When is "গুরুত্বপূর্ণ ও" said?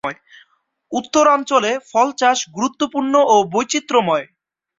2.55-3.35